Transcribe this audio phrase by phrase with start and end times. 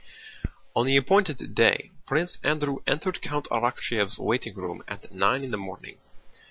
[0.75, 5.57] On the appointed day Prince Andrew entered Count Arakchéev's waiting room at nine in the
[5.57, 5.99] morning.